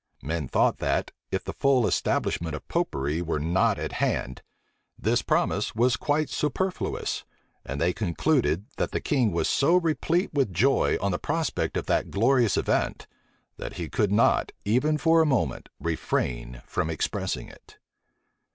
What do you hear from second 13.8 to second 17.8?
could not, even for a moment, refrain from expressing it.